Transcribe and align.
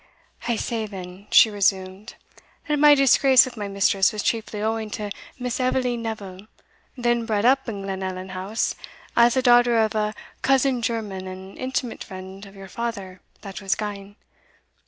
"I 0.47 0.55
say, 0.55 0.87
then," 0.87 1.27
she 1.29 1.51
resumed, 1.51 2.15
"that 2.67 2.79
my 2.79 2.95
disgrace 2.95 3.45
with 3.45 3.55
my 3.55 3.67
mistress 3.67 4.11
was 4.11 4.23
chiefly 4.23 4.59
owing 4.59 4.89
to 4.97 5.11
Miss 5.37 5.59
Eveline 5.59 6.01
Neville, 6.01 6.47
then 6.97 7.27
bred 7.27 7.45
up 7.45 7.69
in 7.69 7.83
Glenallan 7.83 8.29
House 8.29 8.73
as 9.15 9.35
the 9.35 9.43
daughter 9.43 9.77
of 9.77 9.93
a 9.93 10.15
cousin 10.41 10.81
german 10.81 11.27
and 11.27 11.55
intimate 11.55 12.03
friend 12.03 12.47
of 12.47 12.55
your 12.55 12.67
father 12.67 13.21
that 13.41 13.61
was 13.61 13.75
gane. 13.75 14.15